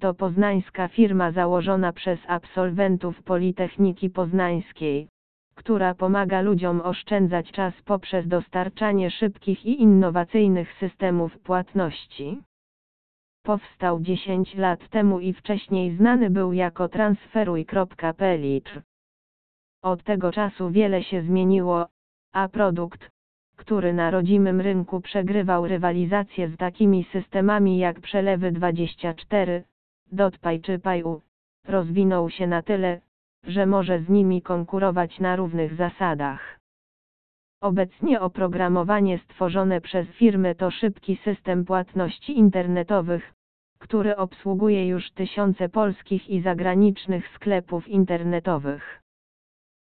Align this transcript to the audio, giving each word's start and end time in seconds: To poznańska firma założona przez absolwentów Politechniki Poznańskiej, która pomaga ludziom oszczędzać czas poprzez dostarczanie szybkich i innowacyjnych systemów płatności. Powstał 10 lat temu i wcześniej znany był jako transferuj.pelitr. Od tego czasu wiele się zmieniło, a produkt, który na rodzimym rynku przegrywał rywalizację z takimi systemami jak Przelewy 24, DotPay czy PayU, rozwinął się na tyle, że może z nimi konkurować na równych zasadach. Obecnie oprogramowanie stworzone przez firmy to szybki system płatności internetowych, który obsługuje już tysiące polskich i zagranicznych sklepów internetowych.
To 0.00 0.14
poznańska 0.14 0.88
firma 0.88 1.32
założona 1.32 1.92
przez 1.92 2.18
absolwentów 2.28 3.22
Politechniki 3.22 4.10
Poznańskiej, 4.10 5.08
która 5.54 5.94
pomaga 5.94 6.40
ludziom 6.40 6.80
oszczędzać 6.80 7.52
czas 7.52 7.74
poprzez 7.84 8.28
dostarczanie 8.28 9.10
szybkich 9.10 9.66
i 9.66 9.82
innowacyjnych 9.82 10.72
systemów 10.80 11.38
płatności. 11.38 12.42
Powstał 13.42 14.00
10 14.00 14.54
lat 14.54 14.88
temu 14.88 15.20
i 15.20 15.32
wcześniej 15.32 15.96
znany 15.96 16.30
był 16.30 16.52
jako 16.52 16.88
transferuj.pelitr. 16.88 18.82
Od 19.82 20.02
tego 20.02 20.32
czasu 20.32 20.70
wiele 20.70 21.02
się 21.02 21.22
zmieniło, 21.22 21.86
a 22.32 22.48
produkt, 22.48 23.10
który 23.56 23.92
na 23.92 24.10
rodzimym 24.10 24.60
rynku 24.60 25.00
przegrywał 25.00 25.66
rywalizację 25.66 26.48
z 26.48 26.56
takimi 26.56 27.04
systemami 27.12 27.78
jak 27.78 28.00
Przelewy 28.00 28.52
24, 28.52 29.64
DotPay 30.12 30.60
czy 30.60 30.78
PayU, 30.78 31.20
rozwinął 31.68 32.30
się 32.30 32.46
na 32.46 32.62
tyle, 32.62 33.00
że 33.44 33.66
może 33.66 34.00
z 34.00 34.08
nimi 34.08 34.42
konkurować 34.42 35.20
na 35.20 35.36
równych 35.36 35.74
zasadach. 35.74 36.60
Obecnie 37.60 38.20
oprogramowanie 38.20 39.18
stworzone 39.18 39.80
przez 39.80 40.08
firmy 40.08 40.54
to 40.54 40.70
szybki 40.70 41.16
system 41.16 41.64
płatności 41.64 42.38
internetowych, 42.38 43.34
który 43.78 44.16
obsługuje 44.16 44.88
już 44.88 45.10
tysiące 45.10 45.68
polskich 45.68 46.30
i 46.30 46.42
zagranicznych 46.42 47.28
sklepów 47.28 47.88
internetowych. 47.88 49.05